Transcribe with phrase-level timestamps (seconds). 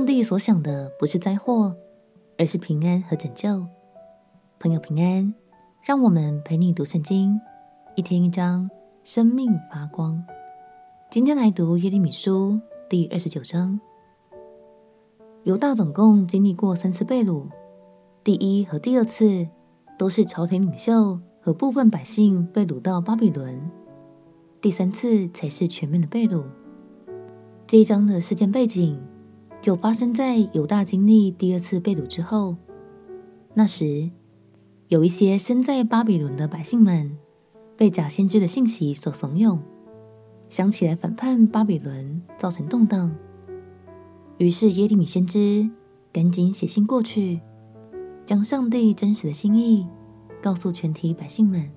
[0.00, 1.76] 上帝所想的不是灾祸，
[2.38, 3.66] 而是平安和拯救。
[4.58, 5.34] 朋友平安，
[5.82, 7.38] 让我们陪你读圣经，
[7.96, 8.70] 一天一章，
[9.04, 10.24] 生命发光。
[11.10, 13.78] 今天来读耶利米书第二十九章。
[15.42, 17.44] 犹大总共经历过三次被掳，
[18.24, 19.46] 第一和第二次
[19.98, 23.70] 都是朝廷领袖和部分百姓被掳到巴比伦，
[24.62, 26.42] 第三次才是全面的被掳。
[27.66, 28.98] 这一章的事件背景
[29.60, 32.56] 就发生在犹大经历第二次被掳之后。
[33.54, 34.10] 那时，
[34.88, 37.18] 有一些身在巴比伦的百姓们
[37.76, 39.58] 被假先知的信息所怂恿，
[40.48, 43.14] 想起来反叛巴比伦，造成动荡。
[44.38, 45.68] 于是耶利米先知
[46.12, 47.40] 赶紧写信过去，
[48.24, 49.86] 将上帝真实的心意
[50.40, 51.70] 告诉全体百姓们。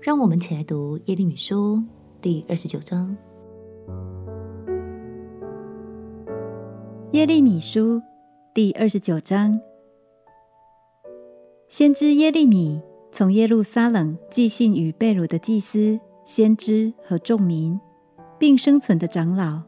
[0.00, 1.82] 让我们起来读耶利米书
[2.20, 3.16] 第二十九章。
[7.14, 8.02] 耶利米书
[8.52, 9.60] 第二十九章，
[11.68, 17.78] 先知耶利米从耶路撒冷寄信与被掳的祭司、先知和众民，
[18.36, 19.62] 并生存的长老。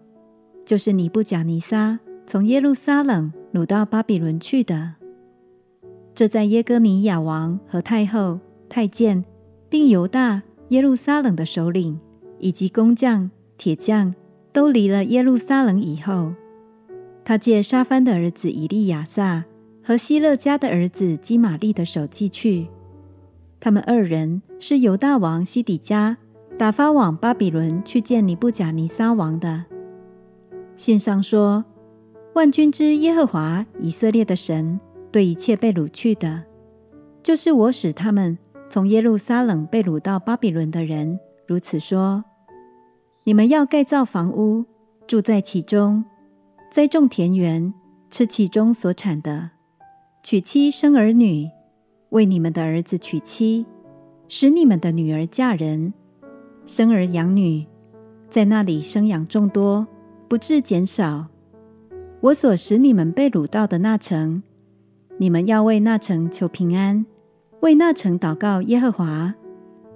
[0.64, 4.94] 就是尼布甲尼撒从耶路撒冷掳到巴比伦去的，
[6.16, 9.24] 这在耶哥尼亚王和太后、太监，
[9.68, 12.00] 并犹大、耶路撒冷的首领
[12.40, 14.12] 以及工匠、铁匠
[14.52, 16.32] 都离了耶路撒冷以后，
[17.28, 19.44] 他借沙帆的儿子以利亚撒
[19.82, 22.68] 和希勒家的儿子基玛利的手寄去。
[23.58, 26.16] 他们二人是犹大王西底家
[26.56, 29.64] 打发往巴比伦去见尼布甲尼撒王的。
[30.76, 31.64] 信上说
[32.34, 34.78] ：“万军之耶和华以色列的神
[35.10, 36.44] 对一切被掳去的，
[37.24, 38.38] 就是我使他们
[38.70, 41.18] 从耶路撒冷被掳到巴比伦的人，
[41.48, 42.22] 如此说：
[43.24, 44.64] 你们要盖造房屋，
[45.08, 46.04] 住在其中；
[46.76, 47.72] 栽种田园，
[48.10, 49.48] 吃其中所产的；
[50.22, 51.48] 娶妻生儿女，
[52.10, 53.64] 为你们的儿子娶妻，
[54.28, 55.94] 使你们的女儿嫁人，
[56.66, 57.64] 生儿养女，
[58.28, 59.86] 在那里生养众多。”
[60.28, 61.28] 不致减少。
[62.20, 64.42] 我所使你们被掳到的那城，
[65.16, 67.06] 你们要为那城求平安，
[67.60, 69.34] 为那城祷告耶和华，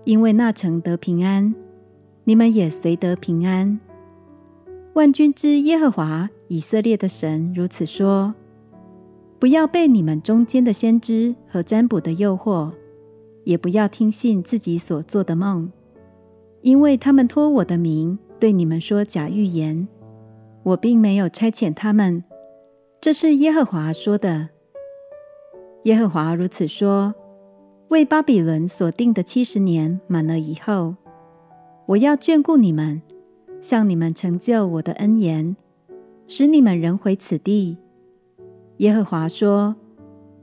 [0.05, 1.55] 因为那城得平安，
[2.25, 3.79] 你们也随得平安。
[4.95, 8.35] 万军之耶和华以色列的神如此说：
[9.39, 12.73] 不要被你们中间的先知和占卜的诱惑，
[13.45, 15.71] 也不要听信自己所做的梦，
[16.63, 19.87] 因为他们托我的名对你们说假预言。
[20.63, 22.23] 我并没有差遣他们，
[23.01, 24.51] 这是耶和华说的。
[25.85, 27.15] 耶和华如此说：
[27.89, 30.97] 为巴比伦所定的七十年满了以后，
[31.87, 33.01] 我要眷顾你们，
[33.61, 35.57] 向你们成就我的恩言，
[36.27, 37.77] 使你们仍回此地。
[38.79, 39.77] 耶和华说：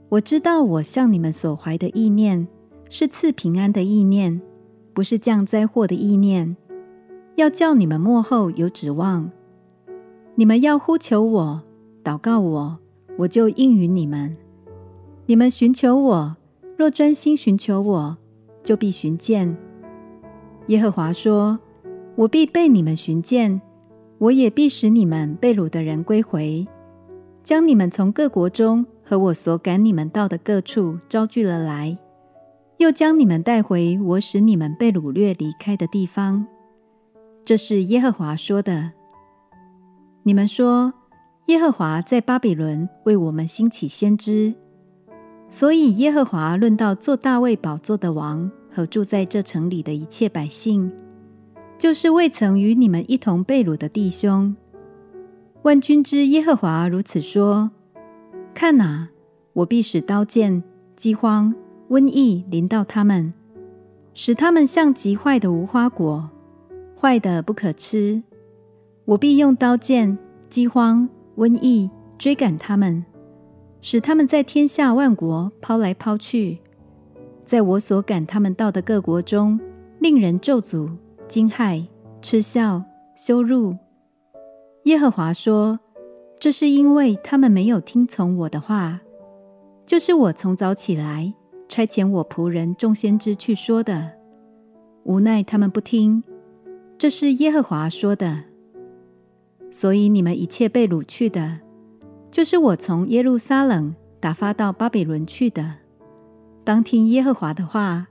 [0.08, 2.46] 我知道我向你们所怀的意念
[2.88, 4.40] 是赐平安的意念，
[4.94, 6.56] 不是降灾祸的意念，
[7.36, 9.30] 要叫你们末后有指望。
[10.36, 11.62] 你们要呼求我，
[12.04, 12.78] 祷告我，
[13.16, 14.36] 我就应允你们。
[15.26, 16.36] 你们寻求我，
[16.76, 18.16] 若专心寻求我，
[18.62, 19.56] 就必寻见。
[20.68, 21.58] 耶和华说
[22.18, 23.60] ：“我必被你们寻见，
[24.18, 26.66] 我也必使你们被掳的人归回，
[27.44, 31.96] 将你们从各国中和我所赶你们到的各处招聚了来，
[32.78, 36.44] 又将你们带回我使你们被掳掠离开的地方。”
[37.46, 38.90] 这是耶和华说的。
[40.24, 40.92] 你们说，
[41.46, 44.52] 耶和华在巴比伦为我们兴起先知，
[45.48, 50.92] 所以耶和华论到坐大卫宝座的王和住在这城里的一切百姓，
[51.78, 54.54] 就是未曾与你们一同被掳的弟兄。
[55.62, 57.70] 万军之耶和华如此说：
[58.52, 59.08] 看哪，
[59.52, 60.62] 我必使刀剑、
[60.96, 61.54] 饥荒、
[61.88, 63.32] 瘟疫临到他们，
[64.12, 66.28] 使他们像极坏的无花果，
[67.00, 68.22] 坏得不可吃。
[69.04, 70.18] 我必用刀剑、
[70.50, 71.88] 饥荒、瘟疫
[72.18, 73.04] 追赶他们，
[73.80, 76.58] 使他们在天下万国抛来抛去，
[77.44, 79.60] 在我所赶他们到的各国中，
[80.00, 80.90] 令人咒诅、
[81.28, 81.86] 惊骇、
[82.22, 82.82] 嗤笑、
[83.14, 83.76] 羞辱。
[84.84, 85.78] 耶和华说
[86.40, 89.00] ：“这是因为他们没有听从我的话，
[89.84, 91.34] 就是我从早起来
[91.68, 94.12] 差遣我仆人众先知去说的，
[95.04, 96.24] 无奈他们不听。
[96.96, 98.44] 这是耶和华说的。”
[99.70, 101.60] 所以你们一切被掳去的，
[102.30, 105.74] 就是我从耶路撒冷打发到巴比伦去的，
[106.64, 108.08] 当听耶和华的话。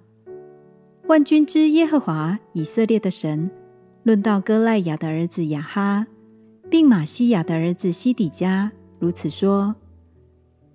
[1.07, 3.49] 万军之耶和华以色列的神。
[4.03, 6.05] 论到哥赖雅的儿子亚哈，
[6.69, 9.75] 并玛西亚的儿子西底家如此说：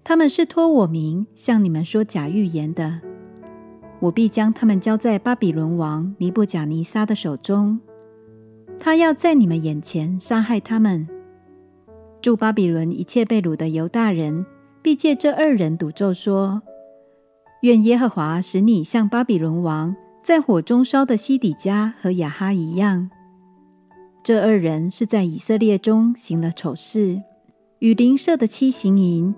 [0.03, 3.01] 他们是托我名向你们说假预言的，
[4.01, 7.79] 我必将他们交在巴比伦王尼布甲尼撒的手中，
[8.79, 11.07] 他要在你们眼前杀害他们。
[12.21, 14.45] 住巴比伦一切被掳的犹大人，
[14.81, 16.63] 必借这二人赌咒说：
[17.63, 23.11] 愿耶和华使你像巴比伦王在火中烧的西底家和亚哈一样。
[24.23, 27.21] 这二人是在以色列中行了丑事，
[27.81, 29.35] 与邻舍的妻行淫，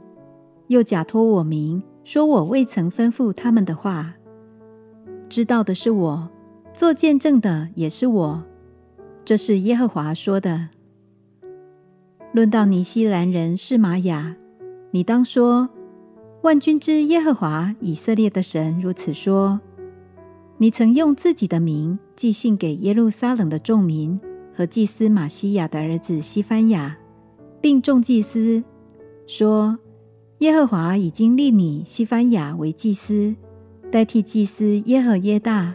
[0.67, 4.15] 又假托我名，说我未曾吩咐他们的话。
[5.31, 6.31] 知道的是我，
[6.75, 8.45] 做见证的也是我。
[9.25, 10.69] 这是耶和华说的。
[12.33, 14.37] 论到尼希兰人是玛雅，
[14.91, 15.71] 你当说：
[16.43, 19.59] 万军之耶和华以色列的神如此说：
[20.65, 24.19] 你曾用自己的名寄信给耶路撒冷的众民。
[24.57, 26.97] 和祭司玛西亚的儿子西番雅，
[27.61, 28.65] 并众祭司
[29.27, 29.79] 说
[30.41, 33.35] ：“耶和华已经立你西番雅为祭司，
[33.93, 35.75] 代替祭司耶和耶大，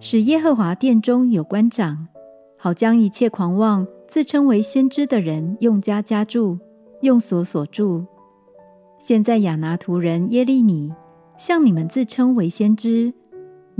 [0.00, 2.06] 使耶和华殿中有官长，
[2.58, 6.58] 好将一切狂妄自称为先知的人用枷枷住，
[7.00, 8.04] 用锁锁住。
[8.98, 10.92] 现在亚拿突人耶利米
[11.38, 13.14] 向你们自称为先知，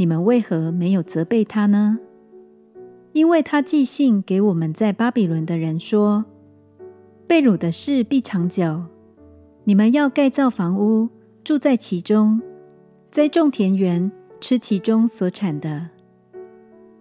[0.00, 1.99] 你们为何没有责备他呢？”
[3.12, 6.25] 因为他寄信给我们在巴比伦的人说
[7.29, 8.85] ：“被掳的事必长久，
[9.64, 11.11] 你们要盖造房屋，
[11.44, 12.41] 住在其中，
[13.11, 14.11] 栽种田园，
[14.41, 15.91] 吃其中所产的。”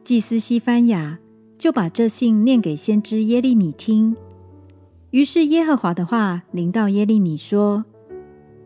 [0.04, 1.20] 祭司西番雅
[1.58, 4.18] 就把这信念给先知耶利米听。
[5.12, 7.86] 于是耶和华的话临到耶利米说：“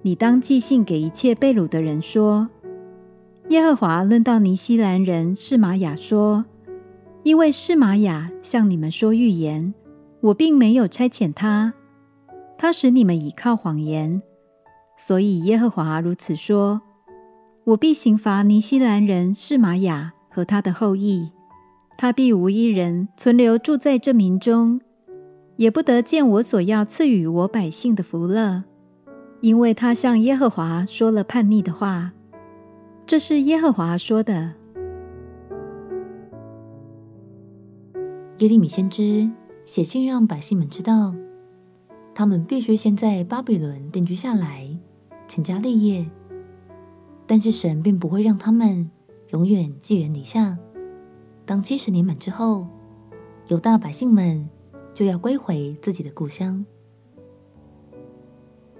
[0.01, 2.49] 你当寄信给一切被掳的人说：
[3.53, 6.45] 耶和华论到尼希兰人示玛雅说。”
[7.21, 9.75] 因为示玛雅向你们说预言，
[10.21, 11.71] 我并没有差遣他，
[12.57, 14.23] 他使你们倚靠谎言，
[14.97, 16.81] 所以耶和华如此说：
[17.63, 21.29] 我必刑罚尼希兰人示玛雅和他的后裔，
[21.95, 24.81] 他必无一人存留住在这民中，
[25.57, 28.63] 也不得见我所要赐予我百姓的福乐，
[29.41, 32.11] 因为他向耶和华说了叛逆的话。
[33.05, 34.53] 这是耶和华说的。
[38.39, 39.29] 耶利米先知
[39.65, 41.13] 写信让百姓们知道，
[42.15, 44.67] 他们必须先在巴比伦定居下来，
[45.27, 46.09] 成家立业。
[47.27, 48.89] 但是神并不会让他们
[49.29, 50.57] 永远寄人篱下。
[51.45, 52.67] 当七十年满之后，
[53.47, 54.49] 犹大百姓们
[54.93, 56.65] 就要归回自己的故乡。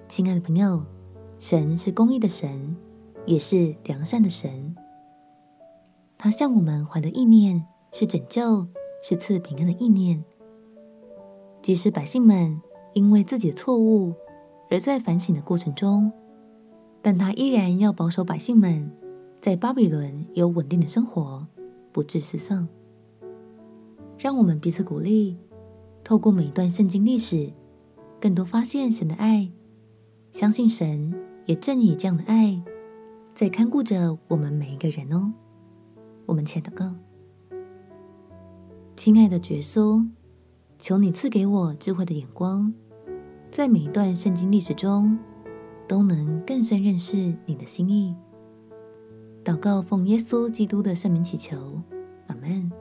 [0.07, 0.83] 亲爱的朋友，
[1.39, 2.75] 神是公义的神，
[3.25, 4.75] 也是良善的神。
[6.17, 8.67] 他向我们怀的意念是拯救。
[9.05, 10.23] 是赐平安的意念，
[11.61, 12.61] 即使百姓们
[12.93, 14.13] 因为自己的错误
[14.69, 16.09] 而在反省的过程中，
[17.01, 18.89] 但他依然要保守百姓们
[19.41, 21.45] 在巴比伦有稳定的生活，
[21.91, 22.65] 不致失丧。
[24.17, 25.35] 让我们彼此鼓励，
[26.01, 27.51] 透过每一段圣经历史，
[28.21, 29.51] 更多发现神的爱，
[30.31, 31.13] 相信神
[31.45, 32.63] 也正以这样的爱
[33.33, 35.33] 在看顾着我们每一个人哦。
[36.27, 36.93] 我们前祷告。
[38.95, 40.07] 亲爱的耶稣，
[40.77, 42.71] 求你赐给我智慧的眼光，
[43.51, 45.17] 在每一段圣经历史中，
[45.87, 48.15] 都能更深认识你的心意。
[49.43, 51.81] 祷告奉耶稣基督的圣名祈求，
[52.27, 52.71] 阿门。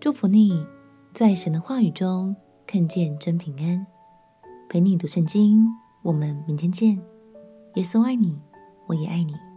[0.00, 0.66] 祝福你，
[1.12, 2.34] 在神的话语中
[2.66, 3.86] 看见真平安。
[4.70, 5.66] 陪你读圣经，
[6.02, 6.98] 我们明天见。
[7.74, 8.38] 耶稣爱你，
[8.92, 9.51] 我也爱你。